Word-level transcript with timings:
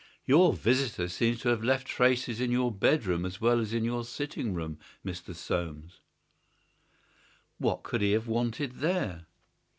"Your 0.25 0.51
visitor 0.53 1.07
seems 1.07 1.41
to 1.41 1.49
have 1.49 1.63
left 1.63 1.85
traces 1.85 2.41
in 2.41 2.49
your 2.51 2.71
bedroom 2.71 3.23
as 3.23 3.39
well 3.39 3.59
as 3.59 3.71
in 3.71 3.85
your 3.85 4.03
sitting 4.03 4.55
room, 4.55 4.79
Mr. 5.05 5.35
Soames." 5.35 5.99
"What 7.59 7.83
could 7.83 8.01
he 8.01 8.13
have 8.13 8.27
wanted 8.27 8.77
there?" 8.79 9.27